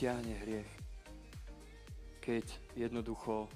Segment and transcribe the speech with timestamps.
[0.00, 0.70] stiahne hriech.
[2.24, 3.52] Keď jednoducho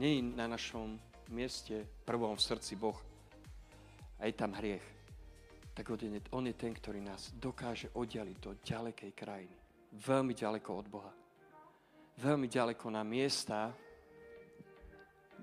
[0.00, 0.96] nie je na našom
[1.36, 2.96] mieste prvom v srdci Boh
[4.16, 4.80] a je tam hriech,
[5.76, 5.92] tak
[6.32, 9.52] on je ten, ktorý nás dokáže oddialiť do ďalekej krajiny.
[10.00, 11.12] Veľmi ďaleko od Boha.
[12.16, 13.68] Veľmi ďaleko na miesta,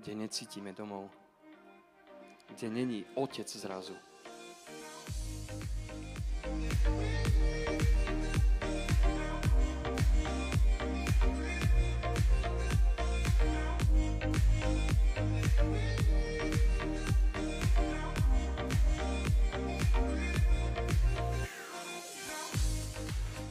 [0.02, 1.06] kde necítime domov.
[2.50, 3.94] Kde není otec zrazu.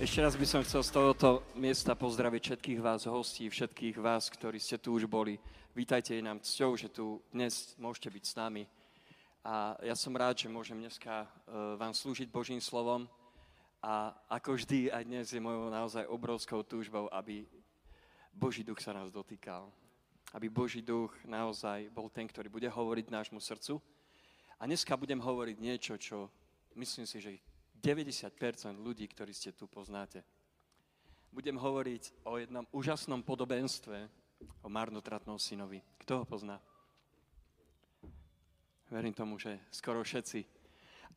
[0.05, 4.61] Ešte raz by som chcel z tohoto miesta pozdraviť všetkých vás hostí, všetkých vás, ktorí
[4.61, 5.41] ste tu už boli.
[5.73, 8.69] Vítajte je nám cťou, že tu dnes môžete byť s nami.
[9.41, 11.27] A ja som rád, že môžem dneska e,
[11.81, 13.09] vám slúžiť Božím slovom.
[13.81, 17.49] A ako vždy, aj dnes je mojou naozaj obrovskou túžbou, aby
[18.29, 19.73] Boží duch sa nás dotýkal.
[20.37, 23.81] Aby Boží duch naozaj bol ten, ktorý bude hovoriť nášmu srdcu.
[24.61, 26.29] A dneska budem hovoriť niečo, čo
[26.77, 27.41] myslím si, že
[27.85, 30.25] 90% ľudí, ktorí ste tu poznáte.
[31.29, 34.09] Budem hovoriť o jednom úžasnom podobenstve
[34.65, 35.85] o marnotratnom synovi.
[36.01, 36.57] Kto ho pozná?
[38.89, 40.41] Verím tomu, že skoro všetci.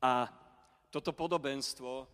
[0.04, 0.28] A
[0.92, 2.04] toto podobenstvo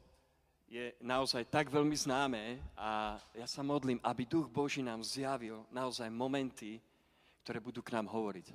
[0.70, 6.06] je naozaj tak veľmi známe a ja sa modlím, aby Duch Boží nám zjavil naozaj
[6.14, 6.78] momenty,
[7.42, 8.54] ktoré budú k nám hovoriť.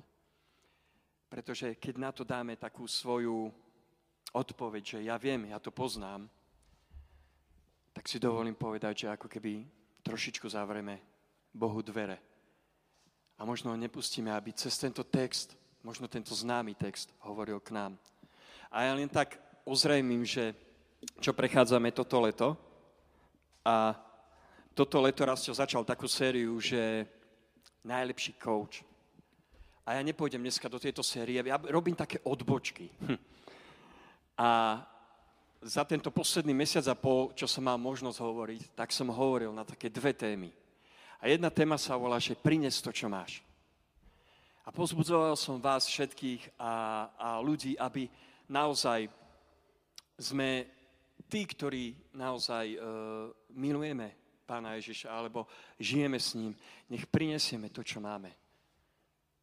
[1.28, 3.52] Pretože keď na to dáme takú svoju
[4.32, 6.28] odpoveď, že ja viem, ja to poznám,
[7.92, 9.66] tak si dovolím povedať, že ako keby
[10.06, 11.02] trošičku zavrieme
[11.52, 12.18] Bohu dvere.
[13.40, 17.92] A možno nepustíme, aby cez tento text, možno tento známy text hovoril k nám.
[18.70, 20.54] A ja len tak ozrejmím, že
[21.18, 22.48] čo prechádzame toto leto.
[23.64, 23.96] A
[24.76, 27.08] toto leto raz čo začal takú sériu, že
[27.84, 28.84] najlepší coach.
[29.84, 32.92] A ja nepôjdem dneska do tejto série, ja robím také odbočky.
[33.02, 33.18] Hm.
[34.40, 34.80] A
[35.60, 39.68] za tento posledný mesiac a pol, čo som mal možnosť hovoriť, tak som hovoril na
[39.68, 40.48] také dve témy.
[41.20, 43.44] A jedna téma sa volá, že prines to, čo máš.
[44.64, 46.72] A pozbudzoval som vás všetkých a,
[47.20, 48.08] a ľudí, aby
[48.48, 49.12] naozaj
[50.16, 50.64] sme
[51.28, 52.78] tí, ktorí naozaj e,
[53.52, 54.16] milujeme
[54.48, 55.44] Pána Ježiša, alebo
[55.76, 56.56] žijeme s ním,
[56.88, 58.32] nech prinesieme to, čo máme.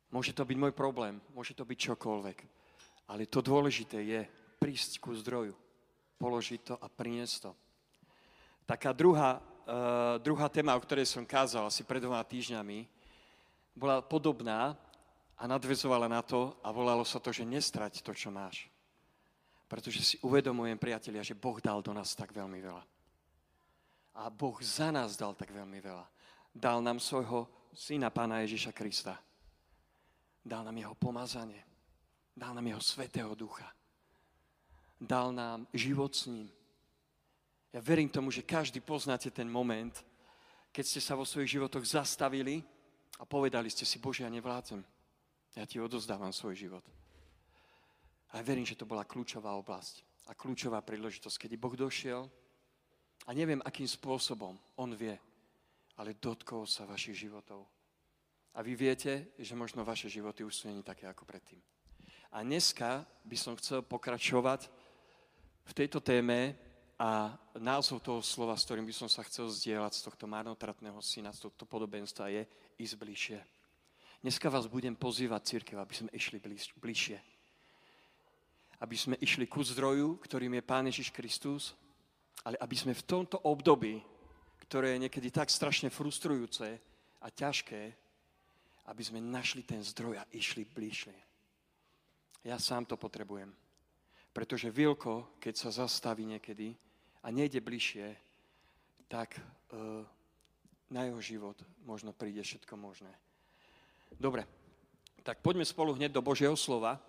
[0.10, 2.38] Môže to byť môj problém, môže to byť čokoľvek.
[3.14, 4.22] Ale to dôležité je,
[4.58, 5.54] prísť ku zdroju,
[6.18, 7.52] položiť to a priniesť to.
[8.68, 12.90] Taká druhá, uh, druhá téma, o ktorej som kázal asi pred dvoma týždňami,
[13.78, 14.76] bola podobná
[15.38, 18.68] a nadvezovala na to a volalo sa to, že nestrať to, čo máš.
[19.70, 22.84] Pretože si uvedomujem, priatelia, že Boh dal do nás tak veľmi veľa.
[24.18, 26.06] A Boh za nás dal tak veľmi veľa.
[26.50, 29.14] Dal nám svojho syna, pána Ježiša Krista.
[30.42, 31.62] Dal nám jeho pomazanie.
[32.34, 33.77] Dal nám jeho svetého ducha
[35.02, 36.50] dal nám život s ním.
[37.74, 39.94] Ja verím tomu, že každý poznáte ten moment,
[40.74, 42.66] keď ste sa vo svojich životoch zastavili
[43.22, 44.82] a povedali ste si, Bože, ja nevládzem.
[45.58, 46.86] Ja ti odozdávam svoj život.
[48.34, 52.28] A ja verím, že to bola kľúčová oblasť a kľúčová príležitosť, kedy Boh došiel
[53.26, 55.16] a neviem, akým spôsobom, On vie,
[55.98, 57.66] ale dotkol sa vašich životov.
[58.58, 61.62] A vy viete, že možno vaše životy už sú není také ako predtým.
[62.34, 64.70] A dneska by som chcel pokračovať
[65.68, 66.56] v tejto téme
[66.96, 71.36] a názov toho slova, s ktorým by som sa chcel zdieľať z tohto marnotratného syna,
[71.36, 72.48] z tohto podobenstva je
[72.80, 73.40] ísť bližšie.
[74.24, 76.42] Dneska vás budem pozývať, církev, aby sme išli
[76.80, 77.18] bližšie.
[78.82, 81.76] Aby sme išli ku zdroju, ktorým je Pán Ježiš Kristus,
[82.42, 84.02] ale aby sme v tomto období,
[84.66, 86.80] ktoré je niekedy tak strašne frustrujúce
[87.22, 87.82] a ťažké,
[88.88, 91.14] aby sme našli ten zdroj a išli bližšie.
[92.48, 93.67] Ja sám to potrebujem.
[94.38, 96.78] Pretože Vilko, keď sa zastaví niekedy
[97.26, 98.14] a nejde bližšie,
[99.10, 99.42] tak e,
[100.94, 103.10] na jeho život možno príde všetko možné.
[104.14, 104.46] Dobre,
[105.26, 107.02] tak poďme spolu hneď do Božieho slova.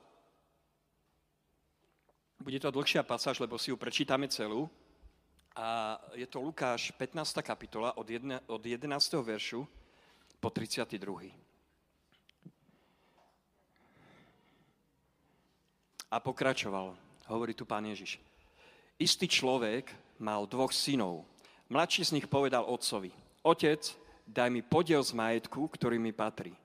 [2.40, 4.64] Bude to dlhšia pasáž, lebo si ju prečítame celú.
[5.52, 7.44] A je to Lukáš 15.
[7.44, 8.88] kapitola od, 1, od 11.
[9.20, 9.68] veršu
[10.40, 10.96] po 32.
[16.08, 18.18] A pokračoval hovorí tu pán Ježiš.
[18.98, 21.22] Istý človek mal dvoch synov.
[21.68, 23.12] Mladší z nich povedal otcovi,
[23.44, 23.80] otec,
[24.26, 26.56] daj mi podiel z majetku, ktorý mi patrí.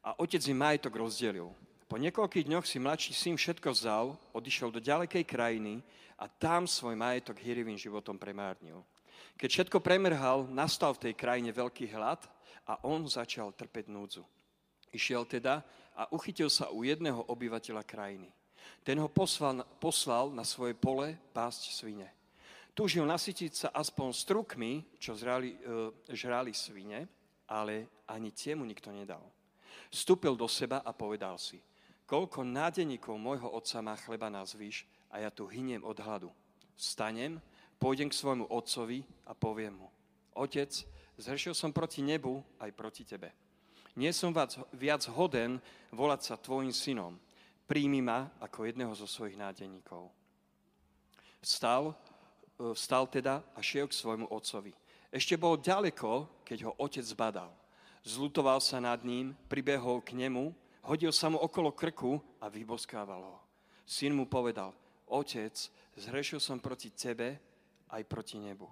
[0.00, 1.52] A otec im majetok rozdelil.
[1.90, 5.82] Po niekoľkých dňoch si mladší syn všetko vzal, odišiel do ďalekej krajiny
[6.14, 8.86] a tam svoj majetok hyrivým životom premárnil.
[9.34, 12.22] Keď všetko premrhal, nastal v tej krajine veľký hlad
[12.64, 14.22] a on začal trpeť núdzu.
[14.94, 15.66] Išiel teda
[15.98, 18.30] a uchytil sa u jedného obyvateľa krajiny.
[18.80, 22.08] Ten ho poslal, poslal na svoje pole pásť svine.
[22.72, 27.04] Túžil nasytiť sa aspoň strukmi, čo zrali, e, žrali svine,
[27.50, 29.20] ale ani tiemu nikto nedal.
[29.90, 31.58] Vstúpil do seba a povedal si,
[32.06, 36.30] koľko nádeníkov môjho otca má chleba na zvyš a ja tu hyniem od hladu.
[36.78, 37.42] Vstanem,
[37.76, 39.88] pôjdem k svojmu otcovi a poviem mu,
[40.38, 40.70] otec,
[41.18, 43.34] zhrešil som proti nebu aj proti tebe.
[43.98, 44.30] Nie som
[44.72, 45.58] viac hoden
[45.90, 47.18] volať sa tvojim synom.
[47.70, 50.10] Príjmi ma ako jedného zo svojich nádeníkov.
[51.38, 51.94] Vstal,
[52.58, 54.74] e, vstal teda a šiel k svojmu otcovi.
[55.14, 57.54] Ešte bol ďaleko, keď ho otec zbadal.
[58.02, 60.50] Zlutoval sa nad ním, pribehol k nemu,
[60.82, 63.38] hodil sa mu okolo krku a vyboskával ho.
[63.86, 64.74] Syn mu povedal,
[65.06, 65.54] otec,
[65.94, 67.38] zhrešil som proti tebe
[67.86, 68.66] aj proti nebu.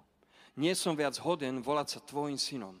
[0.59, 2.75] Nie som viac hoden volať sa tvojim synom.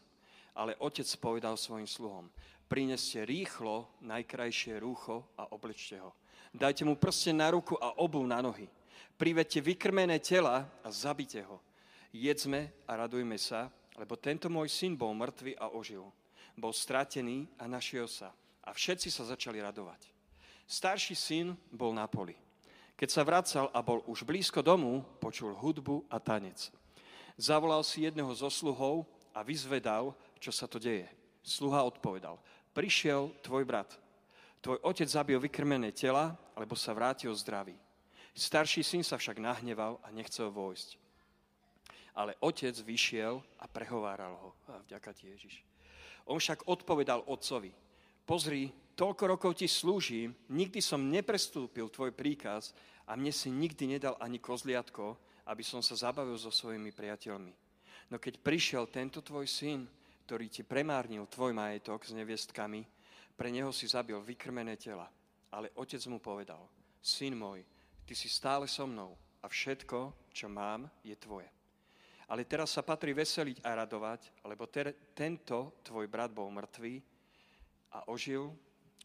[0.51, 2.27] Ale otec povedal svojim sluhom,
[2.69, 6.13] prineste rýchlo najkrajšie rúcho a oblečte ho.
[6.53, 8.69] Dajte mu prste na ruku a obu na nohy.
[9.17, 11.57] Privedte vykrmené tela a zabite ho.
[12.13, 16.05] Jedzme a radujme sa, lebo tento môj syn bol mŕtvy a ožil
[16.59, 18.35] bol stratený a našiel sa.
[18.67, 20.11] A všetci sa začali radovať.
[20.69, 22.35] Starší syn bol na poli.
[22.99, 26.69] Keď sa vracal a bol už blízko domu, počul hudbu a tanec.
[27.39, 31.07] Zavolal si jedného zo sluhov a vyzvedal, čo sa to deje.
[31.39, 32.35] Sluha odpovedal,
[32.73, 33.95] prišiel tvoj brat.
[34.59, 37.79] Tvoj otec zabil vykrmené tela, lebo sa vrátil zdravý.
[38.35, 40.99] Starší syn sa však nahneval a nechcel vojsť.
[42.15, 44.49] Ale otec vyšiel a prehováral ho.
[44.67, 45.63] A vďaka ti, Ježiš.
[46.27, 47.71] On však odpovedal otcovi,
[48.27, 52.75] pozri, toľko rokov ti slúžim, nikdy som neprestúpil tvoj príkaz
[53.07, 55.17] a mne si nikdy nedal ani kozliatko,
[55.49, 57.49] aby som sa zabavil so svojimi priateľmi.
[58.13, 59.89] No keď prišiel tento tvoj syn,
[60.29, 62.85] ktorý ti premárnil tvoj majetok s neviestkami,
[63.33, 65.09] pre neho si zabil vykrmené tela.
[65.49, 66.69] Ale otec mu povedal,
[67.01, 67.65] syn môj,
[68.05, 71.49] ty si stále so mnou a všetko, čo mám, je tvoje.
[72.29, 77.01] Ale teraz sa patrí veseliť a radovať, lebo ter, tento tvoj brat bol mŕtvý
[77.97, 78.53] a ožil,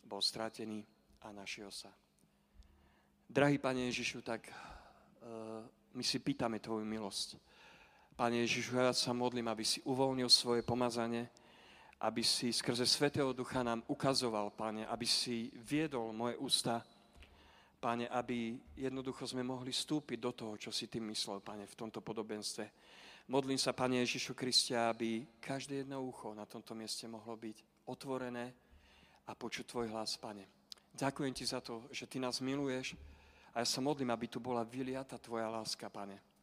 [0.04, 0.84] bol stratený
[1.24, 1.88] a našiel sa.
[3.24, 5.64] Drahý Pane Ježišu, tak uh,
[5.96, 7.40] my si pýtame Tvoju milosť.
[8.14, 11.26] Pane Ježišu, ja sa modlím, aby si uvoľnil svoje pomazanie,
[11.98, 16.78] aby si skrze Svetého Ducha nám ukazoval, Pane, aby si viedol moje ústa,
[17.82, 21.98] Pane, aby jednoducho sme mohli vstúpiť do toho, čo si Ty myslel, Pane, v tomto
[22.06, 22.70] podobenstve.
[23.34, 28.54] Modlím sa, Pane Ježišu Kriste, aby každé jedno ucho na tomto mieste mohlo byť otvorené
[29.26, 30.46] a počuť Tvoj hlas, Pane.
[30.94, 32.94] Ďakujem Ti za to, že Ty nás miluješ
[33.50, 36.33] a ja sa modlím, aby tu bola vyliata Tvoja láska, Pane.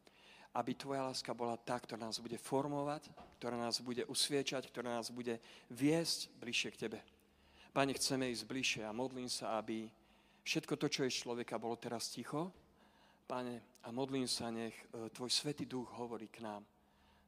[0.52, 3.08] Aby Tvoja láska bola tá, ktorá nás bude formovať,
[3.40, 5.40] ktorá nás bude usviečať, ktorá nás bude
[5.72, 7.00] viesť bližšie k Tebe.
[7.72, 9.88] Pane, chceme ísť bližšie a modlím sa, aby
[10.44, 12.52] všetko to, čo je človeka, bolo teraz ticho,
[13.24, 16.60] Pane, a modlím sa, nech e, Tvoj Svetý Duch hovorí k nám.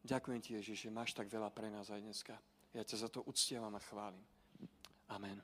[0.04, 2.36] Ďakujem Ti, Ježiš, že máš tak veľa pre nás aj dneska.
[2.76, 4.20] Ja ťa za to uctievam a chválim.
[5.08, 5.40] Amen.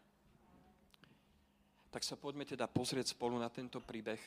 [1.90, 4.20] Tak sa poďme teda pozrieť spolu na tento príbeh.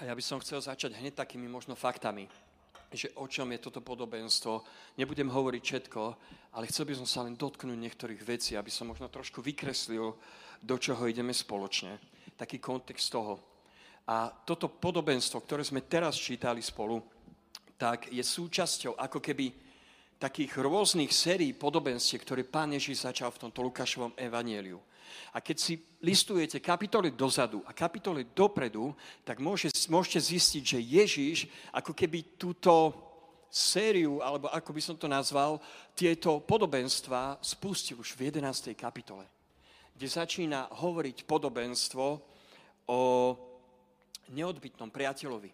[0.00, 2.24] A ja by som chcel začať hneď takými možno faktami,
[2.88, 4.64] že o čom je toto podobenstvo.
[4.96, 6.02] Nebudem hovoriť všetko,
[6.56, 10.16] ale chcel by som sa len dotknúť niektorých vecí, aby som možno trošku vykreslil,
[10.64, 12.00] do čoho ideme spoločne.
[12.32, 13.44] Taký kontext toho.
[14.08, 17.04] A toto podobenstvo, ktoré sme teraz čítali spolu,
[17.76, 19.52] tak je súčasťou ako keby
[20.16, 24.80] takých rôznych sérií podobenstiev, ktoré pán Ježiš začal v tomto Lukášovom evanieliu.
[25.32, 31.38] A keď si listujete kapitoly dozadu a kapitoly dopredu, tak môže, môžete zistiť, že Ježiš
[31.74, 32.94] ako keby túto
[33.50, 35.58] sériu, alebo ako by som to nazval,
[35.98, 38.78] tieto podobenstva spustil už v 11.
[38.78, 39.26] kapitole,
[39.98, 42.04] kde začína hovoriť podobenstvo
[42.86, 43.00] o
[44.30, 45.50] neodbytnom priateľovi.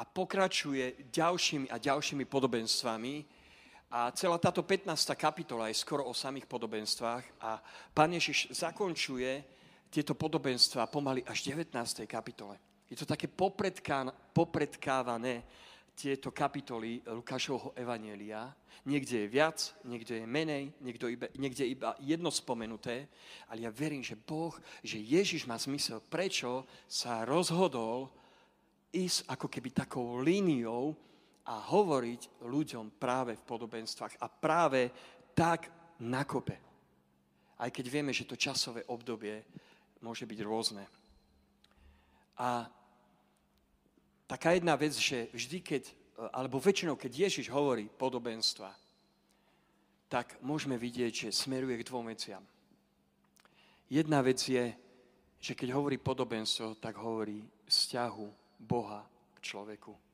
[0.00, 3.41] A pokračuje ďalšími a ďalšími podobenstvami.
[3.92, 4.88] A celá táto 15.
[5.20, 7.44] kapitola je skoro o samých podobenstvách.
[7.44, 7.60] A
[7.92, 9.44] pán Ježiš zakončuje
[9.92, 12.08] tieto podobenstva pomaly až v 19.
[12.08, 12.56] kapitole.
[12.88, 13.28] Je to také
[14.32, 15.44] popredkávané
[15.92, 18.48] tieto kapitoly Lukášovho Evanielia.
[18.88, 23.12] Niekde je viac, niekde je menej, niekde iba, niekde iba jedno spomenuté,
[23.52, 28.08] ale ja verím, že Boh, že Ježiš má zmysel, prečo sa rozhodol
[28.88, 30.96] ísť ako keby takou líniou
[31.42, 34.94] a hovoriť ľuďom práve v podobenstvách a práve
[35.34, 35.66] tak
[35.98, 36.54] na kope.
[37.58, 39.42] Aj keď vieme, že to časové obdobie
[40.02, 40.84] môže byť rôzne.
[42.38, 42.66] A
[44.26, 45.82] taká jedna vec, že vždy, keď,
[46.30, 48.70] alebo väčšinou, keď Ježiš hovorí podobenstva,
[50.06, 52.42] tak môžeme vidieť, že smeruje k dvom veciam.
[53.90, 54.74] Jedna vec je,
[55.42, 58.26] že keď hovorí podobenstvo, tak hovorí vzťahu
[58.62, 59.02] Boha
[59.34, 60.11] k človeku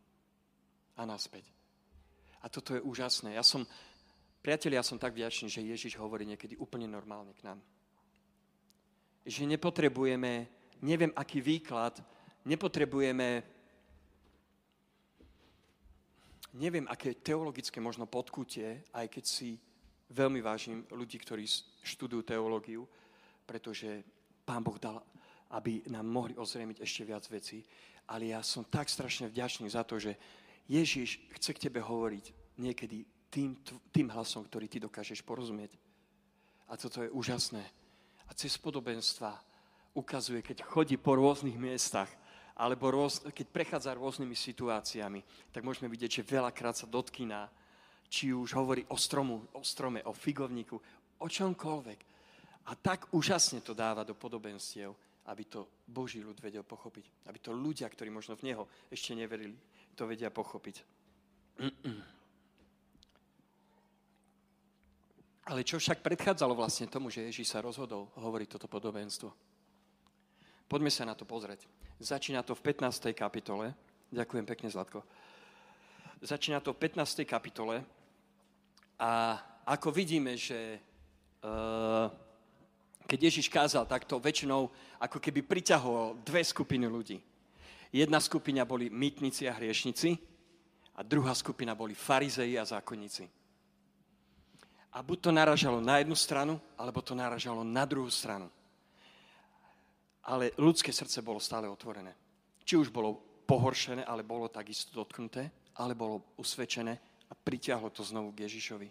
[0.98, 1.46] a naspäť.
[2.42, 3.38] A toto je úžasné.
[3.38, 3.62] Ja som,
[4.42, 7.62] priatelia, ja som tak vďačný, že Ježiš hovorí niekedy úplne normálne k nám.
[9.22, 10.50] Že nepotrebujeme,
[10.82, 12.02] neviem aký výklad,
[12.42, 13.42] nepotrebujeme,
[16.58, 19.58] neviem aké teologické možno podkutie, aj keď si
[20.10, 21.44] veľmi vážim ľudí, ktorí
[21.84, 22.88] študujú teológiu,
[23.44, 24.02] pretože
[24.42, 25.04] Pán Boh dal,
[25.52, 27.60] aby nám mohli ozrejmiť ešte viac vecí.
[28.08, 30.16] Ale ja som tak strašne vďačný za to, že
[30.68, 33.56] Ježiš chce k tebe hovoriť niekedy tým,
[33.92, 35.76] tým hlasom, ktorý ty dokážeš porozumieť.
[36.68, 37.64] A toto je úžasné.
[38.28, 39.32] A cez podobenstva
[39.96, 42.12] ukazuje, keď chodí po rôznych miestach,
[42.58, 45.20] alebo rôz, keď prechádza rôznymi situáciami,
[45.54, 47.48] tak môžeme vidieť, že veľakrát sa dotkýna,
[48.08, 50.76] či už hovorí o, stromu, o strome, o figovníku,
[51.22, 52.00] o čomkoľvek
[52.68, 54.92] a tak úžasne to dáva do podobenstiev,
[55.32, 57.25] aby to Boží ľud vedel pochopiť.
[57.25, 59.56] Aby to ľudia, ktorí možno v Neho ešte neverili,
[59.98, 60.86] to vedia pochopiť.
[65.50, 69.32] Ale čo však predchádzalo vlastne tomu, že Ježíš sa rozhodol hovoriť toto podobenstvo?
[70.68, 71.64] Poďme sa na to pozrieť.
[71.98, 73.10] Začína to v 15.
[73.16, 73.72] kapitole.
[74.12, 75.02] Ďakujem pekne, Zlatko.
[76.20, 77.24] Začína to v 15.
[77.24, 77.82] kapitole
[79.00, 80.78] a ako vidíme, že
[81.40, 82.12] uh,
[83.08, 84.68] keď Ježiš kázal takto, väčšinou
[85.00, 87.24] ako keby priťahol dve skupiny ľudí.
[87.92, 90.18] Jedna skupina boli mýtnici a hriešnici
[90.97, 93.25] a druhá skupina boli farizeji a zákonníci.
[94.92, 98.50] A buď to naražalo na jednu stranu, alebo to naražalo na druhú stranu.
[100.25, 102.12] Ale ľudské srdce bolo stále otvorené.
[102.64, 103.16] Či už bolo
[103.49, 106.99] pohoršené, ale bolo takisto dotknuté, ale bolo usvedčené
[107.30, 108.88] a pritiahlo to znovu k Ježišovi.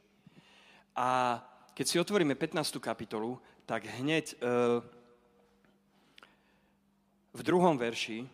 [0.98, 1.38] A
[1.78, 2.82] keď si otvoríme 15.
[2.82, 3.38] kapitolu,
[3.70, 4.36] tak hneď e,
[7.38, 8.26] v druhom verši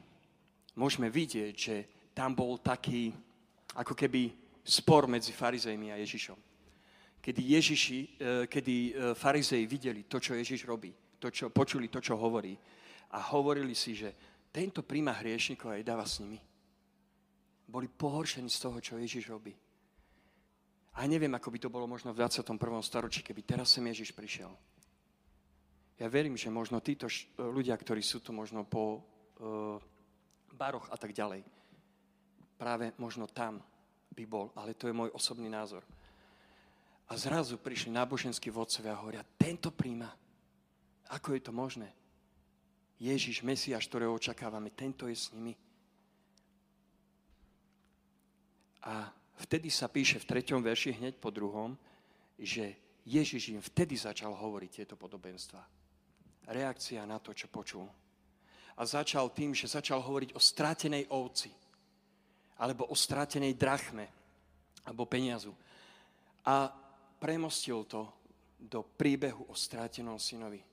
[0.77, 1.75] môžeme vidieť, že
[2.13, 3.13] tam bol taký,
[3.77, 4.31] ako keby
[4.63, 6.39] spor medzi farizejmi a Ježišom.
[7.23, 8.07] Kedy, Ježiši, e,
[8.51, 12.51] kedy e, farizeji videli to, čo Ježiš robí, to, čo, počuli to, čo hovorí
[13.15, 14.11] a hovorili si, že
[14.51, 16.39] tento príjma hriešnikov a dáva s nimi.
[17.63, 19.55] Boli pohoršení z toho, čo Ježiš robí.
[20.93, 22.59] A neviem, ako by to bolo možno v 21.
[22.85, 24.51] storočí, keby teraz sem Ježiš prišiel.
[25.97, 29.01] Ja verím, že možno títo ľudia, ktorí sú tu možno po
[29.41, 29.79] uh,
[30.53, 31.41] baroch a tak ďalej,
[32.55, 33.59] práve možno tam
[34.13, 35.81] by bol, ale to je môj osobný názor.
[37.09, 40.07] A zrazu prišli náboženskí vodcovia a hovoria, tento príjma,
[41.11, 41.89] ako je to možné?
[43.01, 45.51] Ježiš, Mesiaš, ktorého očakávame, tento je s nimi.
[48.87, 49.11] A
[49.43, 51.75] vtedy sa píše v treťom verši hneď po druhom,
[52.39, 55.59] že Ježiš im vtedy začal hovoriť tieto podobenstva.
[56.47, 57.87] Reakcia na to, čo počul.
[58.77, 61.53] A začal tým, že začal hovoriť o strátenej ovci,
[62.57, 64.09] alebo o strátenej drachme,
[64.85, 65.53] alebo peniazu.
[66.45, 66.67] A
[67.21, 68.09] premostil to
[68.59, 70.63] do príbehu o strátenom synovi.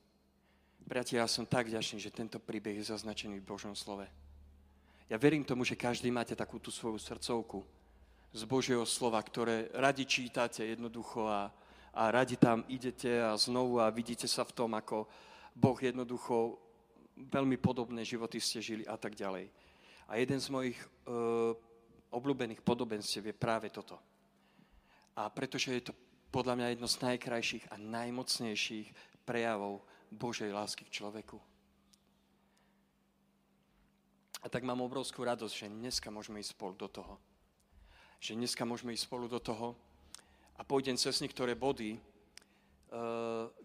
[0.81, 4.09] Priatelia, ja som tak vďačný, že tento príbeh je zaznačený v Božom slove.
[5.11, 7.63] Ja verím tomu, že každý máte takú tú svoju srdcovku,
[8.31, 11.51] z Božieho slova, ktoré radi čítate jednoducho a,
[11.95, 15.11] a radi tam idete a znovu a vidíte sa v tom, ako
[15.51, 16.59] Boh jednoducho
[17.29, 19.53] veľmi podobné životy ste žili a tak ďalej.
[20.11, 20.87] A jeden z mojich e,
[22.11, 24.01] obľúbených podobenstiev je práve toto.
[25.15, 25.93] A pretože je to
[26.31, 28.89] podľa mňa jedno z najkrajších a najmocnejších
[29.27, 31.39] prejavov Božej lásky k človeku.
[34.41, 37.21] A tak mám obrovskú radosť, že dneska môžeme ísť spolu do toho
[38.21, 39.73] že dneska môžeme ísť spolu do toho
[40.55, 41.97] a pôjdem cez niektoré body,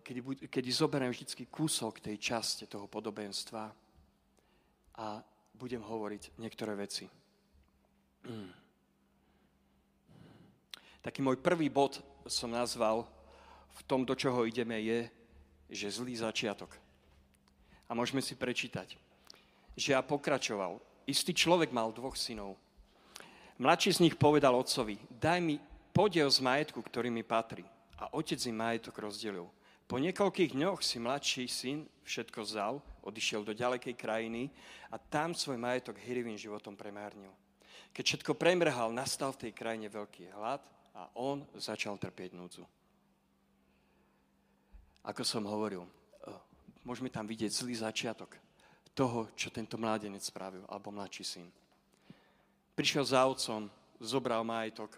[0.06, 3.74] kedy, kedy zoberiem vždy kúsok tej časti toho podobenstva
[5.02, 5.08] a
[5.58, 7.10] budem hovoriť niektoré veci.
[8.26, 8.54] Mm.
[11.02, 13.06] Taký môj prvý bod som nazval
[13.76, 15.00] v tom, do čoho ideme, je,
[15.70, 16.74] že zlý začiatok.
[17.86, 18.98] A môžeme si prečítať,
[19.78, 20.82] že ja pokračoval.
[21.06, 22.58] Istý človek mal dvoch synov.
[23.62, 25.62] Mladší z nich povedal otcovi, daj mi
[25.94, 27.64] podiel z majetku, ktorý mi patrí.
[27.96, 29.48] A otec im majetok rozdelil.
[29.86, 34.50] Po niekoľkých dňoch si mladší syn všetko vzal, odišiel do ďalekej krajiny
[34.90, 37.30] a tam svoj majetok hirivým životom premárnil.
[37.94, 40.60] Keď všetko premrhal, nastal v tej krajine veľký hlad
[40.98, 42.66] a on začal trpieť núdzu.
[45.06, 45.86] Ako som hovoril,
[46.82, 48.42] môžeme tam vidieť zlý začiatok
[48.98, 51.48] toho, čo tento mládenec spravil, alebo mladší syn.
[52.74, 53.70] prišiel za otcom,
[54.02, 54.98] zobral majetok,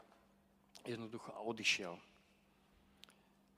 [0.87, 1.99] jednoducho a odišiel.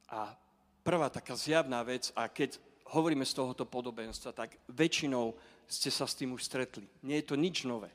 [0.09, 0.33] A
[0.81, 2.57] prvá taká zjavná vec, a keď
[2.89, 5.37] hovoríme z tohoto podobenstva, tak väčšinou
[5.69, 6.89] ste sa s tým už stretli.
[7.05, 7.93] Nie je to nič nové.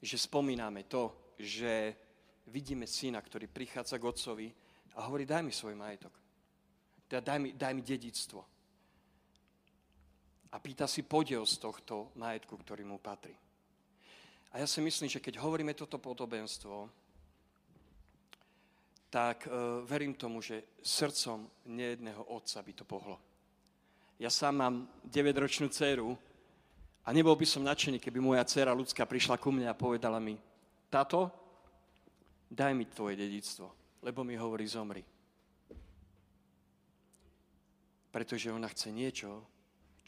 [0.00, 1.92] Že spomíname to, že
[2.48, 4.48] vidíme syna, ktorý prichádza k otcovi
[4.96, 6.16] a hovorí, daj mi svoj majetok.
[7.06, 8.40] Teda daj mi, daj mi dedictvo.
[10.52, 13.36] A pýta si podiel z tohto majetku, ktorý mu patrí.
[14.52, 16.88] A ja si myslím, že keď hovoríme toto podobenstvo,
[19.12, 23.20] tak uh, verím tomu, že srdcom nejedného otca by to pohlo.
[24.16, 26.16] Ja sám mám 9-ročnú dceru
[27.04, 30.40] a nebol by som nadšený, keby moja dcera ľudská prišla ku mne a povedala mi,
[30.88, 31.28] tato,
[32.48, 33.68] daj mi tvoje dedictvo,
[34.00, 35.04] lebo mi hovorí zomri.
[38.08, 39.44] Pretože ona chce niečo,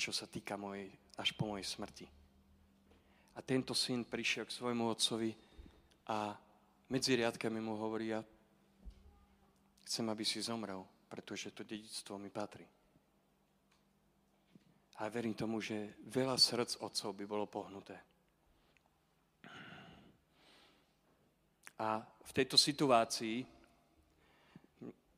[0.01, 0.89] čo sa týka mojej,
[1.21, 2.09] až po mojej smrti.
[3.37, 5.37] A tento syn prišiel k svojmu otcovi
[6.09, 6.33] a
[6.89, 8.25] medzi riadkami mu hovorí, ja
[9.85, 12.65] Chcem, aby si zomrel, pretože to dedictvo mi patrí.
[14.99, 17.99] A verím tomu, že veľa srdc otcov by bolo pohnuté.
[21.83, 23.43] A v tejto situácii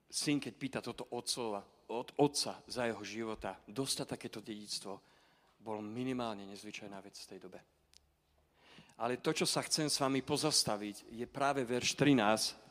[0.08, 1.60] syn, keď pýta toto otcova,
[1.92, 4.98] od otca za jeho života, dostať takéto dedictvo,
[5.60, 7.60] bolo minimálne nezvyčajná vec v tej dobe.
[8.96, 12.65] Ale to, čo sa chcem s vami pozastaviť, je práve verš 13,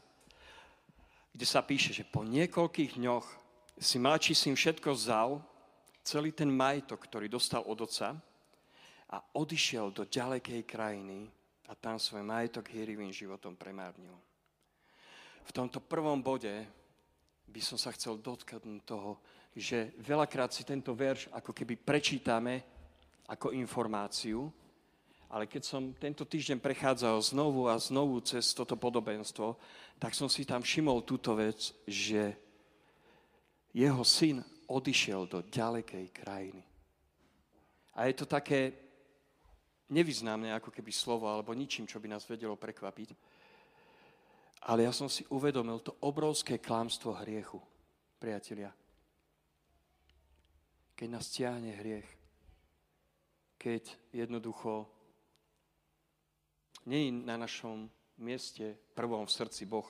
[1.35, 3.27] kde sa píše, že po niekoľkých dňoch
[3.75, 5.43] si mladší syn všetko vzal,
[5.99, 8.15] celý ten majetok, ktorý dostal od oca
[9.11, 11.27] a odišiel do ďalekej krajiny
[11.67, 14.15] a tam svoj majetok hýrivým životom premárnil.
[15.43, 16.55] V tomto prvom bode
[17.51, 19.19] by som sa chcel dotknúť toho,
[19.51, 22.63] že veľakrát si tento verš ako keby prečítame
[23.27, 24.47] ako informáciu,
[25.35, 29.59] ale keď som tento týždeň prechádzal znovu a znovu cez toto podobenstvo,
[29.99, 32.39] tak som si tam všimol túto vec, že
[33.75, 34.39] jeho syn
[34.71, 36.63] odišiel do ďalekej krajiny.
[37.99, 38.71] A je to také
[39.91, 43.11] nevýznamné ako keby slovo, alebo ničím, čo by nás vedelo prekvapiť.
[44.71, 47.59] Ale ja som si uvedomil to obrovské klamstvo hriechu,
[48.23, 48.71] priatelia.
[50.95, 52.07] Keď nás stiahne hriech,
[53.59, 53.83] keď
[54.15, 54.95] jednoducho
[56.85, 57.89] je na našom
[58.21, 59.87] mieste prvom v srdci Boh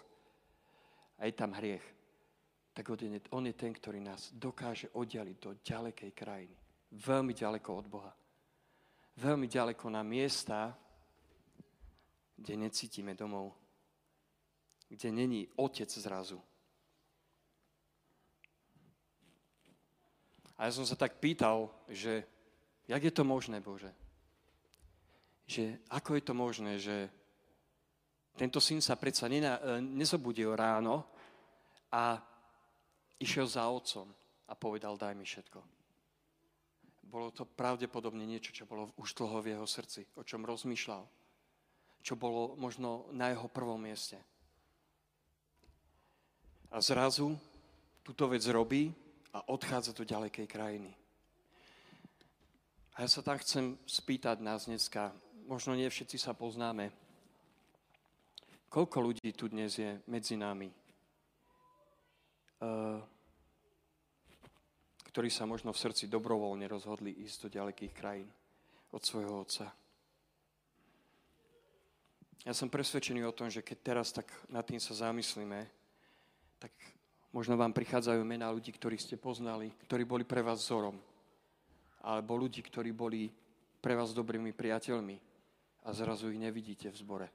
[1.20, 1.84] a je tam hriech,
[2.76, 2.92] tak
[3.32, 6.56] on je ten, ktorý nás dokáže oddialiť do ďalekej krajiny.
[6.92, 8.14] Veľmi ďaleko od Boha.
[9.16, 10.76] Veľmi ďaleko na miesta,
[12.36, 13.56] kde necítime domov.
[14.92, 16.40] Kde není otec zrazu.
[20.60, 22.24] A ja som sa tak pýtal, že
[22.88, 23.92] jak je to možné, Bože?
[25.46, 27.10] Že ako je to možné, že
[28.36, 31.08] tento syn sa predsa nena, e, nezobudil ráno
[31.94, 32.20] a
[33.22, 34.12] išiel za otcom
[34.50, 35.60] a povedal, daj mi všetko.
[37.06, 41.04] Bolo to pravdepodobne niečo, čo bolo už dlho v jeho srdci, o čom rozmýšľal,
[42.04, 44.20] čo bolo možno na jeho prvom mieste.
[46.76, 47.32] A zrazu
[48.04, 48.92] túto vec robí
[49.32, 50.92] a odchádza do ďalekej krajiny.
[52.96, 56.90] A ja sa tam chcem spýtať nás dneska, možno nie všetci sa poznáme.
[58.70, 60.68] Koľko ľudí tu dnes je medzi nami,
[62.60, 63.00] uh,
[65.14, 68.28] ktorí sa možno v srdci dobrovoľne rozhodli ísť do ďalekých krajín
[68.92, 69.72] od svojho otca.
[72.46, 75.66] Ja som presvedčený o tom, že keď teraz tak nad tým sa zamyslíme,
[76.62, 76.70] tak
[77.34, 81.00] možno vám prichádzajú mená ľudí, ktorých ste poznali, ktorí boli pre vás vzorom.
[82.06, 83.34] Alebo ľudí, ktorí boli
[83.82, 85.35] pre vás dobrými priateľmi
[85.86, 87.28] a zrazu ich nevidíte v zbore.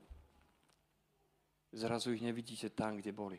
[1.70, 3.38] Zrazu ich nevidíte tam, kde boli.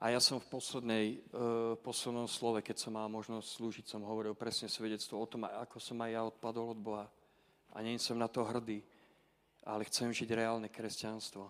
[0.00, 4.36] A ja som v poslednej, uh, poslednom slove, keď som mal možnosť slúžiť, som hovoril
[4.36, 7.08] presne svedectvo o tom, ako som aj ja odpadol od Boha.
[7.76, 8.80] A nie som na to hrdý,
[9.64, 11.48] ale chcem žiť reálne kresťanstvo.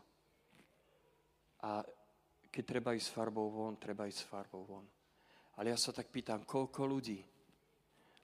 [1.63, 1.83] A
[2.51, 4.87] keď treba ísť s farbou von, treba ísť s farbou von.
[5.59, 7.23] Ale ja sa tak pýtam, koľko ľudí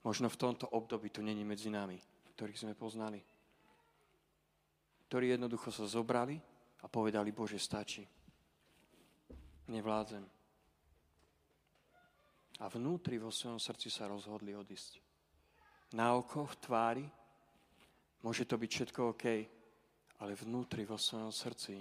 [0.02, 2.11] možno v tomto období tu není medzi nami
[2.42, 3.22] ktorých sme poznali.
[5.06, 6.34] Ktorí jednoducho sa zobrali
[6.82, 8.02] a povedali, Bože, stačí.
[9.70, 10.26] Nevládzem.
[12.58, 14.98] A vnútri vo svojom srdci sa rozhodli odísť.
[15.94, 17.06] Na oko, v tvári,
[18.26, 19.24] môže to byť všetko OK,
[20.18, 21.78] ale vnútri vo svojom srdci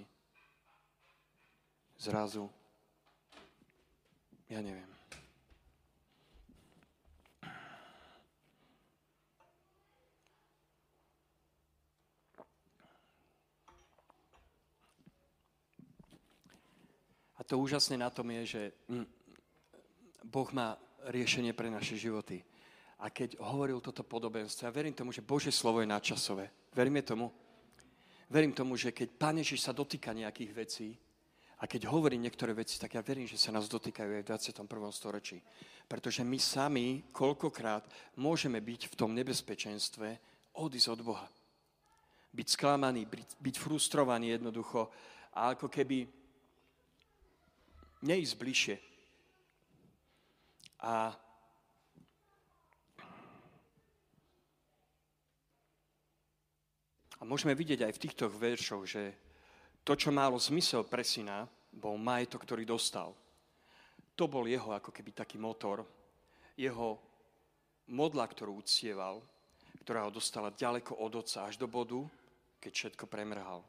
[1.98, 2.46] zrazu,
[4.46, 4.94] ja neviem,
[17.52, 18.62] to úžasné na tom je, že
[20.24, 20.80] Boh má
[21.12, 22.40] riešenie pre naše životy.
[23.04, 26.48] A keď hovoril toto podobenstvo, ja verím tomu, že Bože slovo je nadčasové.
[26.72, 27.28] Veríme tomu?
[28.32, 30.96] Verím tomu, že keď Pán Ježiš sa dotýka nejakých vecí,
[31.62, 34.30] a keď hovorí niektoré veci, tak ja verím, že sa nás dotýkajú aj v
[34.64, 34.66] 21.
[34.90, 35.38] storočí.
[35.86, 37.86] Pretože my sami koľkokrát
[38.18, 40.08] môžeme byť v tom nebezpečenstve
[40.58, 41.28] odísť od Boha.
[42.34, 43.06] Byť sklamaný,
[43.38, 44.90] byť frustrovaný jednoducho
[45.38, 46.21] a ako keby
[48.02, 48.76] neísť bližšie.
[50.82, 51.14] A
[57.22, 59.14] A môžeme vidieť aj v týchto veršoch, že
[59.86, 63.14] to, čo málo zmysel pre syna, bol majetok, ktorý dostal.
[64.18, 65.86] To bol jeho ako keby taký motor,
[66.58, 66.98] jeho
[67.94, 69.22] modla, ktorú uctieval,
[69.86, 72.02] ktorá ho dostala ďaleko od otca až do bodu,
[72.58, 73.62] keď všetko premrhal.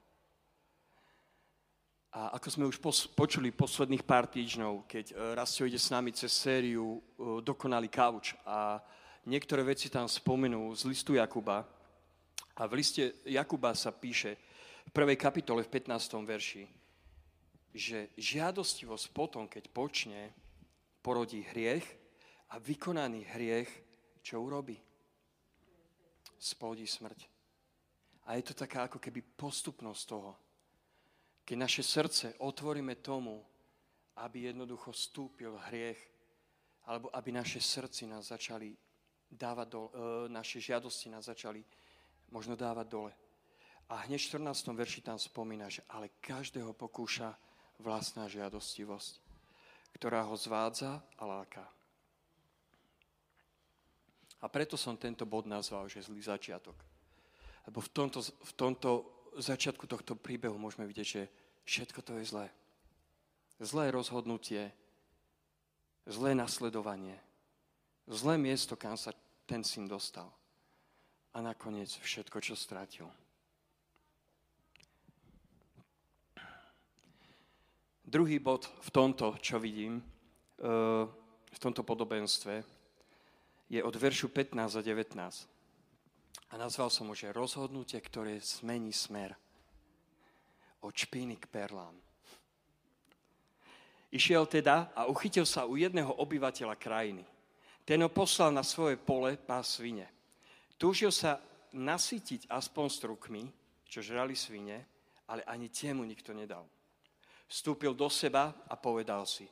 [2.13, 2.77] A ako sme už
[3.17, 8.37] počuli posledných pár týždňov, keď e, Rastio ide s nami cez sériu e, Dokonalý kauč
[8.45, 8.77] a
[9.25, 11.65] niektoré veci tam spomenú z listu Jakuba,
[12.57, 14.37] a v liste Jakuba sa píše
[14.85, 16.21] v prvej kapitole v 15.
[16.21, 16.65] verši,
[17.73, 20.37] že žiadostivosť potom, keď počne,
[21.01, 21.87] porodí hriech
[22.53, 23.71] a vykonaný hriech,
[24.21, 24.77] čo urobí?
[26.37, 27.25] Splodí smrť.
[28.29, 30.37] A je to taká ako keby postupnosť toho.
[31.45, 33.43] Keď naše srdce otvoríme tomu,
[34.17, 35.99] aby jednoducho stúpil hriech,
[36.87, 38.75] alebo aby naše srdci nás začali
[39.31, 39.91] dávať do, e,
[40.29, 41.65] naše žiadosti nás začali
[42.31, 43.13] možno dávať dole.
[43.89, 44.77] A hneď v 14.
[44.77, 47.37] verši tam spomína, že ale každého pokúša
[47.81, 49.13] vlastná žiadostivosť,
[49.99, 51.65] ktorá ho zvádza a láka.
[54.43, 56.75] A preto som tento bod nazval, že zlý začiatok.
[57.69, 58.91] Lebo v tomto, v tomto
[59.39, 61.23] začiatku tohto príbehu môžeme vidieť, že
[61.65, 62.47] všetko to je zlé.
[63.63, 64.75] Zlé rozhodnutie,
[66.05, 67.17] zlé nasledovanie,
[68.11, 69.15] zlé miesto, kam sa
[69.47, 70.29] ten syn dostal
[71.33, 73.09] a nakoniec všetko, čo stratil.
[78.05, 80.05] Druhý bod v tomto, čo vidím, e,
[81.49, 82.61] v tomto podobenstve,
[83.73, 85.52] je od veršu 15 a 19.
[86.53, 89.33] A nazval som ho, že rozhodnutie, ktoré zmení smer
[90.85, 91.97] od špíny k perlám.
[94.13, 97.25] Išiel teda a uchytil sa u jedného obyvateľa krajiny.
[97.89, 100.05] Ten ho poslal na svoje pole pás svine.
[100.77, 101.41] Túžil sa
[101.73, 103.49] nasytiť aspoň strukmi,
[103.89, 104.85] čo žrali svine,
[105.25, 106.69] ale ani tiemu nikto nedal.
[107.49, 109.49] Vstúpil do seba a povedal si,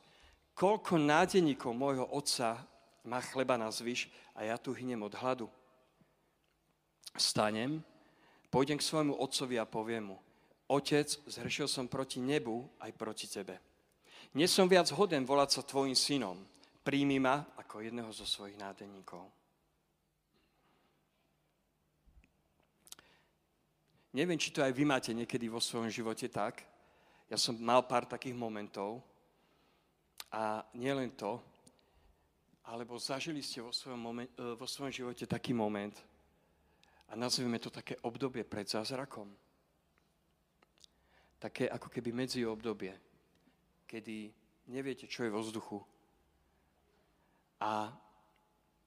[0.53, 2.61] koľko nádeníkov môjho otca
[3.01, 5.49] má chleba na zvyš a ja tu hynem od hladu.
[7.15, 7.83] Stanem,
[8.47, 10.17] pôjdem k svojmu otcovi a poviem mu,
[10.71, 13.59] otec, zhrešil som proti nebu aj proti tebe.
[14.31, 16.39] Nie som viac hoden volať sa tvojim synom.
[16.81, 19.27] Príjmi ma ako jedného zo svojich nádeníkov.
[24.11, 26.63] Neviem, či to aj vy máte niekedy vo svojom živote tak.
[27.31, 28.99] Ja som mal pár takých momentov
[30.31, 31.39] a nielen to,
[32.67, 35.95] alebo zažili ste vo svojom, moment, e, vo svojom živote taký moment
[37.11, 39.27] a nazveme to také obdobie pred zázrakom.
[41.41, 42.95] Také ako keby medzi obdobie,
[43.83, 44.31] kedy
[44.71, 45.83] neviete, čo je vo vzduchu
[47.61, 47.93] a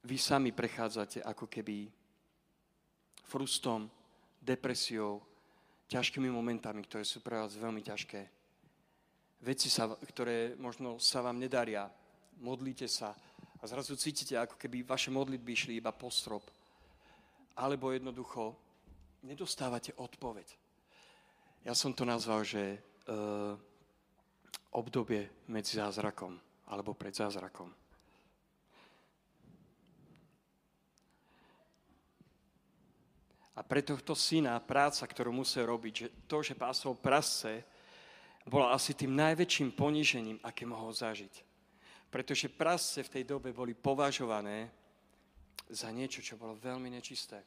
[0.05, 1.87] vy sami prechádzate ako keby
[3.25, 3.87] frustom,
[4.43, 5.23] depresiou,
[5.89, 8.21] ťažkými momentami, ktoré sú pre vás veľmi ťažké.
[9.41, 11.89] Veci, sa, ktoré možno sa vám nedaria.
[12.41, 13.15] Modlíte sa
[13.57, 16.45] a zrazu cítite, ako keby vaše modlitby išli iba po strop.
[17.55, 18.55] Alebo jednoducho
[19.23, 20.47] nedostávate odpoveď.
[21.65, 22.77] Ja som to nazval, že
[23.09, 23.57] uh,
[24.75, 26.37] obdobie medzi zázrakom
[26.67, 27.71] alebo pred zázrakom.
[33.55, 37.63] A pre tohto syna práca, ktorú musel robiť, že to, že pásol prasce,
[38.43, 41.39] bola asi tým najväčším ponížením, aké mohol zažiť.
[42.11, 44.69] Pretože prasce v tej dobe boli považované
[45.69, 47.41] za niečo, čo bolo veľmi nečisté.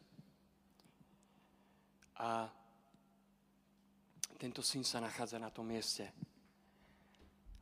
[2.19, 2.51] A
[4.39, 6.11] tento syn sa nachádza na tom mieste.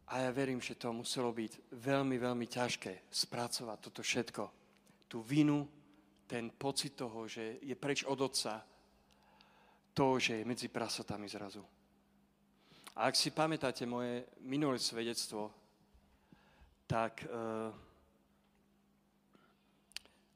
[0.06, 4.44] A ja verím, že to muselo byť veľmi, veľmi ťažké spracovať toto všetko.
[5.10, 5.66] Tú vinu,
[6.26, 8.62] ten pocit toho, že je preč od otca,
[9.96, 11.64] to, že je medzi prasatami zrazu.
[12.96, 15.52] A ak si pamätáte moje minulé svedectvo,
[16.86, 17.72] tak uh,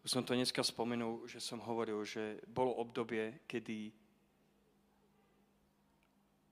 [0.04, 3.92] už som to dneska spomenul, že som hovoril, že bolo obdobie, kedy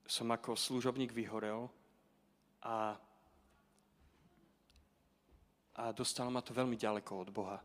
[0.09, 1.69] som ako služobník vyhorel
[2.65, 2.97] a
[5.79, 7.55] a dostalo ma to veľmi ďaleko od Boha.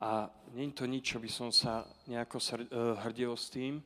[0.00, 2.46] A nie je to nič, čo by som sa nejako e,
[3.02, 3.82] hrdil s tým,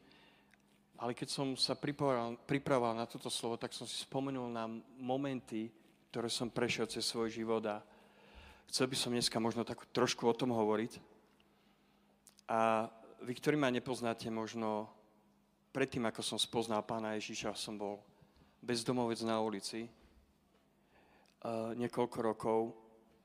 [1.01, 4.69] ale keď som sa pripravoval, pripravoval na toto slovo, tak som si spomenul na
[5.01, 5.73] momenty,
[6.13, 7.83] ktoré som prešiel cez svoj život a
[8.69, 11.01] chcel by som dneska možno tak trošku o tom hovoriť.
[12.49, 12.89] A
[13.25, 14.89] vy, ktorí ma nepoznáte, možno
[15.73, 18.05] predtým, ako som spoznal pána Ježiša, som bol
[18.61, 19.89] bezdomovec na ulici,
[21.77, 22.61] niekoľko rokov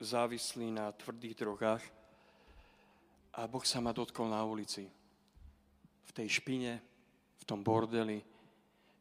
[0.00, 1.84] závislý na tvrdých drogách
[3.36, 4.88] a Boh sa ma dotkol na ulici.
[6.04, 6.80] V tej špine,
[7.40, 8.20] v tom bordeli,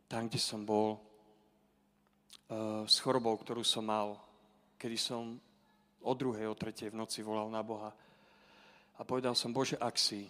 [0.08, 4.19] tam, kde som bol, uh, s chorobou, ktorú som mal,
[4.80, 5.39] kedy som
[6.01, 7.91] o druhej, o tretej v noci volal na Boha
[8.99, 10.27] a povedal som, Bože, ak si,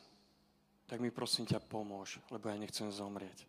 [0.90, 3.46] tak mi prosím ťa pomôž, lebo ja nechcem zomrieť.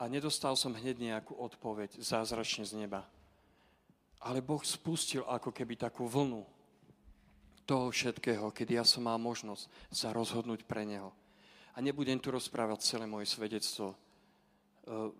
[0.00, 3.04] A nedostal som hneď nejakú odpoveď zázračne z neba.
[4.24, 6.44] Ale Boh spustil ako keby takú vlnu
[7.68, 11.12] toho všetkého, kedy ja som mal možnosť sa rozhodnúť pre Neho.
[11.72, 13.92] A nebudem tu rozprávať celé moje svedectvo.
[13.92, 13.96] E,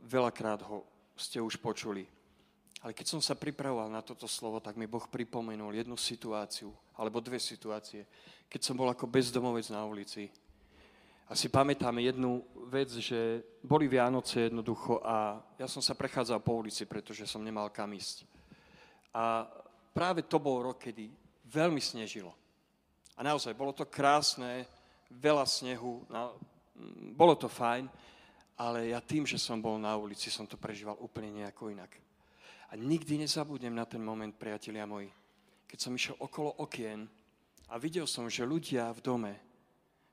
[0.04, 0.84] veľakrát ho
[1.16, 2.04] ste už počuli.
[2.82, 7.22] Ale keď som sa pripravoval na toto slovo, tak mi Boh pripomenul jednu situáciu, alebo
[7.22, 8.02] dve situácie,
[8.50, 10.26] keď som bol ako bezdomovec na ulici.
[11.30, 16.58] A si pamätám jednu vec, že boli Vianoce jednoducho a ja som sa prechádzal po
[16.58, 18.26] ulici, pretože som nemal kam ísť.
[19.14, 19.46] A
[19.94, 21.06] práve to bol rok, kedy
[21.46, 22.34] veľmi snežilo.
[23.14, 24.66] A naozaj, bolo to krásne,
[25.08, 26.34] veľa snehu, no,
[27.14, 27.86] bolo to fajn,
[28.58, 31.92] ale ja tým, že som bol na ulici, som to prežíval úplne nejako inak.
[32.72, 35.12] A nikdy nezabudnem na ten moment, priatelia moji,
[35.68, 37.04] keď som išiel okolo okien
[37.68, 39.34] a videl som, že ľudia v dome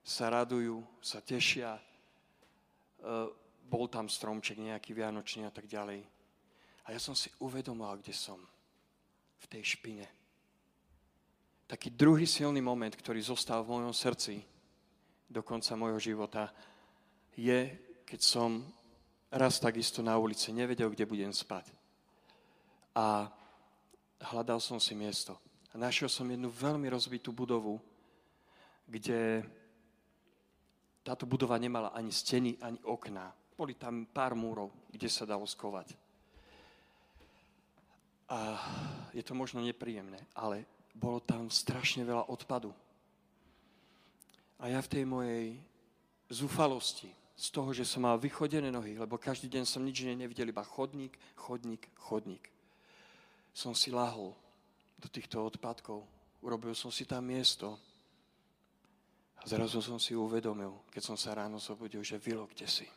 [0.03, 1.83] sa radujú, sa tešia, e,
[3.63, 6.03] bol tam stromček nejaký vianočný a tak ďalej.
[6.83, 8.43] A ja som si uvedomoval, kde som.
[9.39, 10.19] V tej špine
[11.69, 14.41] taký druhý silný moment, ktorý zostal v mojom srdci
[15.29, 16.49] do konca môjho života,
[17.37, 17.69] je,
[18.09, 18.65] keď som
[19.29, 21.69] raz takisto na ulici nevedel, kde budem spať.
[22.95, 23.29] A
[24.19, 25.37] hľadal som si miesto.
[25.73, 27.77] A našiel som jednu veľmi rozbitú budovu,
[28.89, 29.45] kde
[31.05, 33.31] táto budova nemala ani steny, ani okná.
[33.53, 35.93] Boli tam pár múrov, kde sa dalo skovať.
[38.29, 38.57] A
[39.13, 42.73] je to možno nepríjemné, ale bolo tam strašne veľa odpadu.
[44.59, 45.45] A ja v tej mojej
[46.29, 50.59] zúfalosti, z toho, že som mal vychodené nohy, lebo každý deň som nič nevidel, iba
[50.59, 52.51] chodník, chodník, chodník.
[53.53, 54.35] Som si lahol
[54.99, 56.03] do týchto odpadkov,
[56.43, 57.79] urobil som si tam miesto
[59.39, 62.87] a zrazu som si uvedomil, keď som sa ráno zobudil, že Vilo, kde si?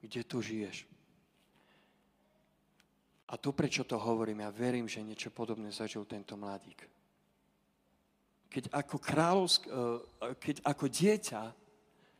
[0.00, 0.88] Kde tu žiješ?
[3.28, 6.86] A tu, prečo to hovorím, ja verím, že niečo podobné zažil tento mladík.
[8.52, 9.70] Keď ako, kráľovsk, e,
[10.38, 11.42] keď ako dieťa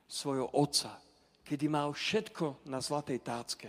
[0.08, 0.96] svojho otca,
[1.44, 3.68] kedy mal všetko na zlatej tácke,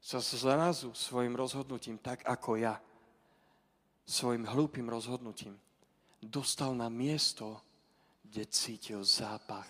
[0.00, 2.80] sa zrazu svojim rozhodnutím, tak ako ja,
[4.08, 5.54] svojim hlúpým rozhodnutím,
[6.24, 7.60] dostal na miesto,
[8.24, 9.68] kde cítil zápach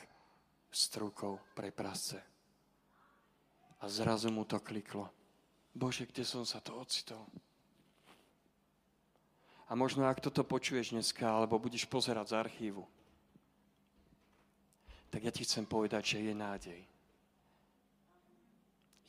[0.70, 2.22] strukov pre prasce.
[3.80, 5.10] A zrazu mu to kliklo
[5.74, 7.22] Bože, kde som sa to ocitol?
[9.70, 12.82] A možno ak toto počuješ dneska, alebo budeš pozerať z archívu,
[15.14, 16.80] tak ja ti chcem povedať, že je nádej.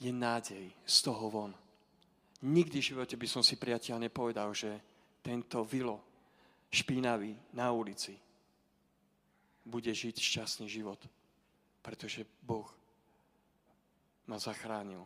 [0.01, 1.53] Je nádej z toho von.
[2.41, 4.81] Nikdy v živote by som si priateľ nepovedal, že
[5.21, 6.01] tento vilo
[6.73, 8.17] špínavý na ulici
[9.61, 10.97] bude žiť šťastný život,
[11.85, 12.65] pretože Boh
[14.25, 15.05] ma zachránil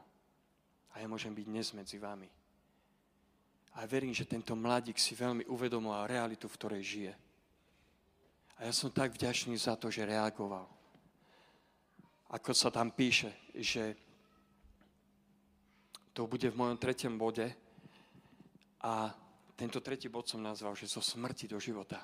[0.96, 2.32] a ja môžem byť dnes medzi vami.
[3.76, 7.14] A verím, že tento mladík si veľmi uvedomoval realitu, v ktorej žije.
[8.56, 10.64] A ja som tak vďačný za to, že reagoval.
[12.32, 14.05] Ako sa tam píše, že
[16.16, 17.44] to bude v mojom tretom bode
[18.80, 19.12] a
[19.60, 22.00] tento tretí bod som nazval, že zo smrti do života.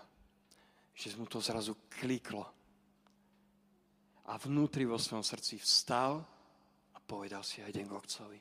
[0.92, 2.44] Že mu to zrazu kliklo.
[4.28, 6.20] A vnútri vo svojom srdci vstal
[6.92, 8.40] a povedal si, ja idem k otcovi.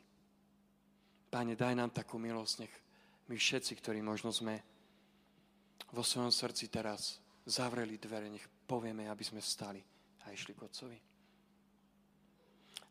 [1.30, 2.74] Páne, daj nám takú milosť, nech
[3.30, 4.59] my všetci, ktorí možno sme
[5.94, 9.83] vo svojom srdci teraz zavreli dvere, nech povieme, aby sme vstali
[10.26, 10.98] a išli k Otcovi.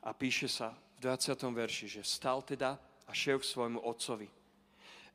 [0.08, 1.40] A píše sa v 20.
[1.56, 2.76] verši, že stal teda
[3.08, 4.28] a šiel k svojmu otcovi.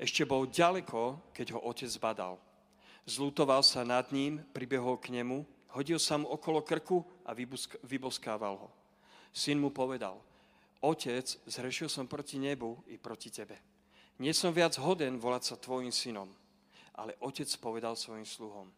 [0.00, 2.40] Ešte bol ďaleko, keď ho otec zbadal.
[3.04, 5.44] Zlutoval sa nad ním, pribehol k nemu,
[5.76, 7.36] hodil sa mu okolo krku a
[7.84, 8.68] vyboskával ho.
[9.30, 10.16] Syn mu povedal–
[10.84, 13.56] Otec, zrešil som proti nebu i proti tebe.
[14.20, 16.28] Nie som viac hoden volať sa tvojim synom,
[17.00, 18.68] ale otec povedal svojim sluhom,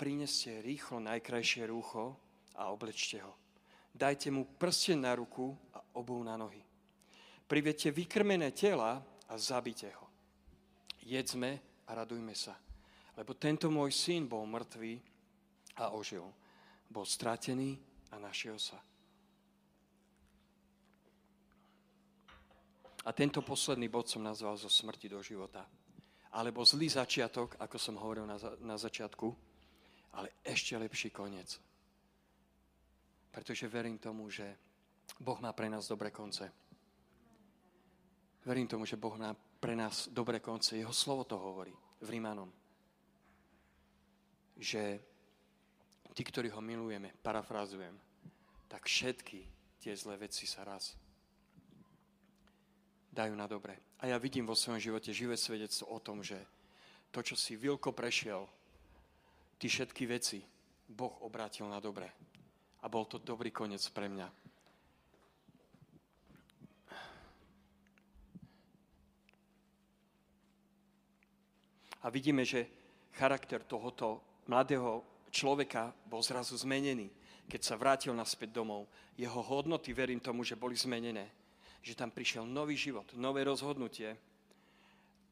[0.00, 2.16] prineste rýchlo najkrajšie rúcho
[2.56, 3.36] a oblečte ho.
[3.94, 6.58] Dajte mu prsten na ruku a obuv na nohy.
[7.46, 8.98] Priviete vykrmené tela
[9.30, 10.10] a zabite ho.
[11.06, 12.58] Jedzme a radujme sa,
[13.14, 14.98] lebo tento môj syn bol mŕtvý
[15.78, 16.26] a ožil.
[16.90, 17.78] Bol stratený
[18.10, 18.82] a našiel sa.
[23.04, 25.68] A tento posledný bod som nazval zo smrti do života.
[26.34, 29.28] Alebo zlý začiatok, ako som hovoril na, na začiatku,
[30.18, 31.60] ale ešte lepší koniec.
[33.34, 34.46] Pretože verím tomu, že
[35.18, 36.46] Boh má pre nás dobré konce.
[38.46, 40.78] Verím tomu, že Boh má pre nás dobré konce.
[40.78, 42.52] Jeho slovo to hovorí v Rímanom.
[44.54, 45.02] Že
[46.14, 47.98] tí, ktorí ho milujeme, parafrazujem,
[48.70, 49.42] tak všetky
[49.82, 50.94] tie zlé veci sa raz
[53.14, 53.98] dajú na dobre.
[54.02, 56.38] A ja vidím vo svojom živote živé svedectvo o tom, že
[57.14, 58.46] to, čo si Vilko prešiel,
[59.58, 60.42] tí všetky veci
[60.90, 62.10] Boh obrátil na dobre.
[62.84, 64.28] A bol to dobrý koniec pre mňa.
[72.04, 72.68] A vidíme, že
[73.16, 75.00] charakter tohoto mladého
[75.32, 77.08] človeka bol zrazu zmenený.
[77.48, 81.32] Keď sa vrátil naspäť domov, jeho hodnoty, verím tomu, že boli zmenené.
[81.80, 84.16] Že tam prišiel nový život, nové rozhodnutie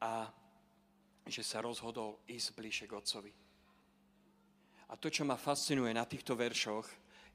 [0.01, 0.25] a
[1.29, 3.33] že sa rozhodol ísť bližšie k Otcovi.
[4.89, 6.85] A to, čo ma fascinuje na týchto veršoch,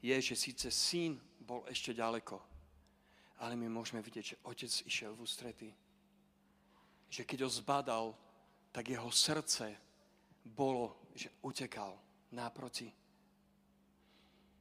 [0.03, 2.39] je, že síce syn bol ešte ďaleko,
[3.39, 5.71] ale my môžeme vidieť, že otec išiel v ústrety.
[7.09, 8.07] Že keď ho zbadal,
[8.75, 9.75] tak jeho srdce
[10.45, 11.97] bolo, že utekal
[12.35, 12.93] náproti.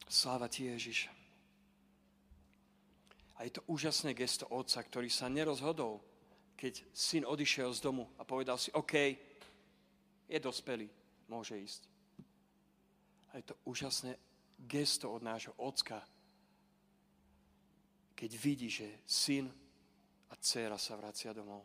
[0.08, 1.12] Sláva ti, Ježiš.
[3.38, 6.02] A je to úžasné gesto otca, ktorý sa nerozhodol,
[6.58, 8.94] keď syn odišiel z domu a povedal si, OK,
[10.26, 10.90] je dospelý,
[11.30, 11.82] môže ísť.
[13.30, 14.18] A je to úžasné
[14.58, 16.02] gesto od nášho ocka,
[18.18, 19.46] keď vidí, že syn
[20.30, 21.62] a dcera sa vracia domov.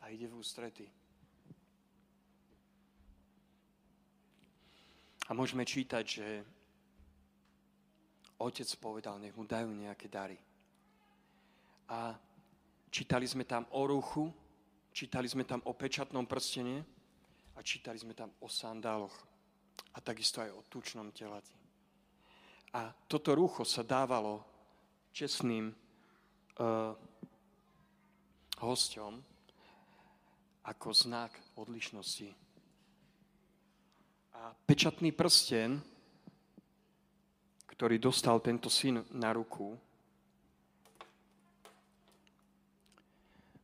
[0.00, 0.86] A ide v ústrety.
[5.28, 6.26] A môžeme čítať, že
[8.38, 10.38] otec povedal, nech mu dajú nejaké dary.
[11.90, 12.14] A
[12.88, 14.30] čítali sme tam o ruchu,
[14.94, 16.80] čítali sme tam o pečatnom prstene
[17.52, 19.27] a čítali sme tam o sandáloch
[19.98, 21.50] a takisto aj o tučnom telati.
[22.78, 24.46] A toto rúcho sa dávalo
[25.10, 26.94] čestným uh,
[28.62, 29.18] hosťom
[30.62, 32.30] ako znak odlišnosti.
[34.38, 35.82] A pečatný prsten,
[37.66, 39.74] ktorý dostal tento syn na ruku,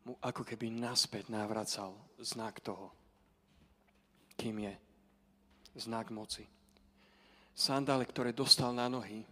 [0.05, 2.91] mu ako keby naspäť návracal znak toho,
[4.35, 4.75] kým je
[5.75, 6.47] znak moci.
[7.55, 9.23] Sandále, ktoré dostal na nohy,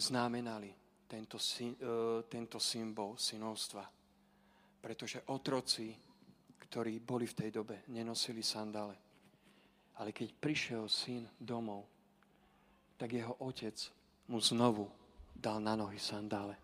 [0.00, 0.72] znamenali
[1.04, 3.84] tento, uh, tento symbol synovstva.
[4.80, 5.92] Pretože otroci,
[6.56, 8.96] ktorí boli v tej dobe, nenosili sandále.
[10.00, 11.84] Ale keď prišiel syn domov,
[12.96, 13.76] tak jeho otec
[14.32, 14.88] mu znovu
[15.36, 16.56] dal na nohy sandále.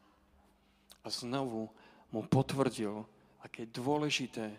[1.04, 1.68] A znovu
[2.08, 3.04] mu potvrdil,
[3.44, 4.56] aké dôležité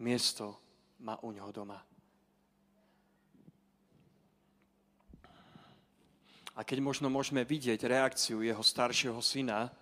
[0.00, 0.56] miesto
[1.04, 1.91] má u ňoho doma.
[6.52, 9.72] A keď možno môžeme vidieť reakciu jeho staršieho syna,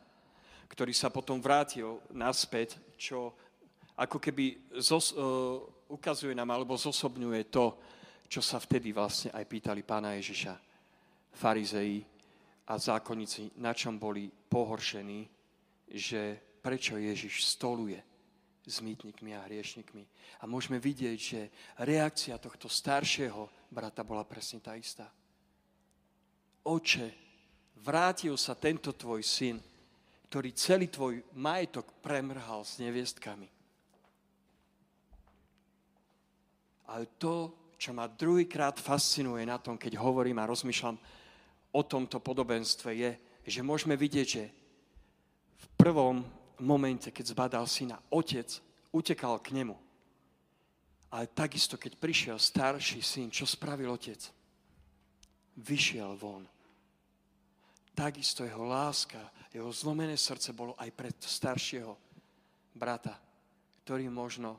[0.71, 3.35] ktorý sa potom vrátil naspäť, čo
[3.99, 5.59] ako keby zos, uh,
[5.91, 7.75] ukazuje nám alebo zosobňuje to,
[8.31, 10.55] čo sa vtedy vlastne aj pýtali pána Ježiša.
[11.35, 12.07] Farizei
[12.71, 15.27] a zákonníci, na čom boli pohoršení,
[15.91, 17.99] že prečo Ježiš stoluje
[18.63, 20.07] s mýtnikmi a hriešnikmi.
[20.39, 21.51] A môžeme vidieť, že
[21.83, 25.11] reakcia tohto staršieho brata bola presne tá istá
[26.65, 27.09] oče,
[27.81, 29.57] vrátil sa tento tvoj syn,
[30.31, 33.49] ktorý celý tvoj majetok premrhal s neviestkami.
[36.91, 40.99] Ale to, čo ma druhýkrát fascinuje na tom, keď hovorím a rozmýšľam
[41.71, 43.11] o tomto podobenstve, je,
[43.47, 44.45] že môžeme vidieť, že
[45.61, 46.23] v prvom
[46.61, 48.47] momente, keď zbadal syna, otec
[48.91, 49.79] utekal k nemu.
[51.11, 54.19] Ale takisto, keď prišiel starší syn, čo spravil otec?
[55.61, 56.49] Vyšiel von.
[57.93, 59.21] Takisto jeho láska,
[59.53, 61.93] jeho zlomené srdce bolo aj pre staršieho
[62.73, 63.19] brata,
[63.85, 64.57] ktorý možno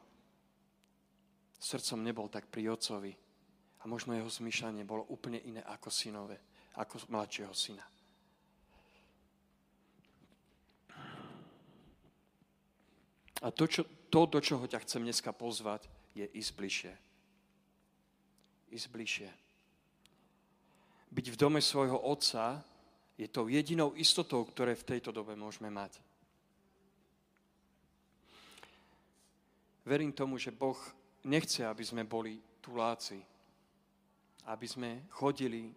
[1.58, 3.14] srdcom nebol tak pri otcovi
[3.82, 6.38] a možno jeho zmýšľanie bolo úplne iné ako synové,
[6.78, 7.86] ako mladšieho syna.
[13.42, 13.82] A to, čo,
[14.14, 16.94] to, do čoho ťa chcem dneska pozvať, je ísť bližšie.
[18.70, 19.30] Ísť bližšie.
[21.22, 22.66] Byť v dome svojho otca
[23.14, 26.02] je tou jedinou istotou, ktoré v tejto dobe môžeme mať.
[29.86, 30.74] Verím tomu, že Boh
[31.22, 33.22] nechce, aby sme boli tuláci.
[34.50, 35.70] Aby sme chodili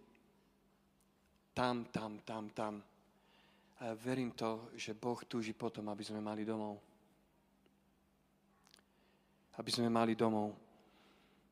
[1.53, 2.81] tam, tam, tam, tam.
[3.85, 6.81] A verím to, že Boh túži potom, aby sme mali domov.
[9.61, 10.57] Aby sme mali domov.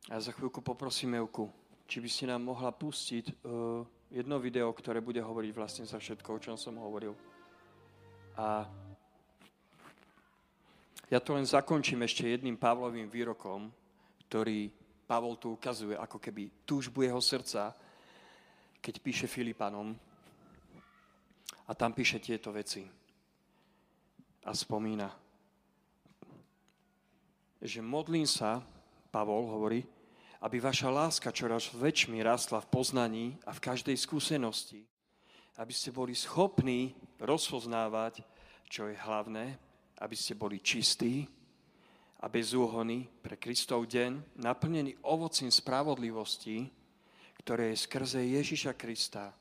[0.10, 1.46] A za chvíľku poprosím Evku,
[1.88, 6.30] či by si nám mohla pustiť uh, jedno video, ktoré bude hovoriť vlastne za všetko,
[6.38, 7.18] o čom som hovoril.
[8.38, 8.66] A
[11.14, 13.70] ja to len zakončím ešte jedným Pavlovým výrokom,
[14.30, 14.74] ktorý
[15.06, 17.76] Pavol tu ukazuje ako keby túžbu jeho srdca,
[18.82, 19.94] keď píše Filipanom.
[21.70, 22.82] A tam píše tieto veci.
[24.44, 25.08] A spomína,
[27.64, 28.60] že modlím sa,
[29.14, 29.86] Pavol hovorí,
[30.44, 34.84] aby vaša láska čoraz väčšmi rastla v poznaní a v každej skúsenosti,
[35.56, 36.92] aby ste boli schopní
[37.24, 38.28] rozpoznávať,
[38.68, 39.56] čo je hlavné,
[40.04, 41.24] aby ste boli čistí
[42.20, 46.68] a bez úhony pre Kristov deň, naplnený ovocím spravodlivosti,
[47.40, 49.32] ktoré je skrze Ježiša Krista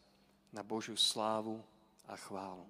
[0.54, 1.58] na Božiu slávu
[2.06, 2.62] a chválu.